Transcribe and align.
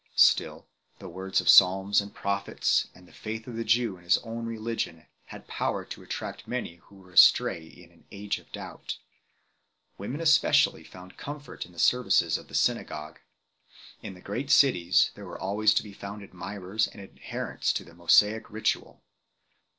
Still, 0.15 0.65
the 0.97 1.07
words 1.07 1.41
of 1.41 1.47
psalms 1.47 2.01
and 2.01 2.11
prophets, 2.11 2.87
and 2.95 3.07
the 3.07 3.13
faith 3.13 3.45
of 3.45 3.55
the 3.55 3.63
Jew 3.63 3.97
in 3.97 4.03
his 4.03 4.17
own 4.23 4.47
religion, 4.47 5.05
had 5.25 5.45
power 5.47 5.85
to 5.85 6.01
attract 6.01 6.47
many 6.47 6.77
who 6.77 6.95
were 6.95 7.11
astray 7.11 7.67
in 7.67 7.91
an 7.91 8.05
age 8.11 8.39
of 8.39 8.51
doubt 8.51 8.97
3. 9.97 9.97
Women 9.99 10.19
especially 10.21 10.83
found 10.83 11.17
comfort 11.17 11.67
in 11.67 11.71
the 11.71 11.77
services 11.77 12.39
of 12.39 12.47
the 12.47 12.55
synagogue. 12.55 13.19
In 14.01 14.15
the 14.15 14.21
great 14.21 14.49
cities, 14.49 15.11
there 15.13 15.27
were 15.27 15.37
always 15.37 15.71
to 15.75 15.83
be 15.83 15.93
found 15.93 16.23
admirers 16.23 16.87
and 16.87 16.99
adherents 16.99 17.79
of 17.79 17.85
the 17.85 17.93
Mosaic 17.93 18.49
ritual. 18.49 19.03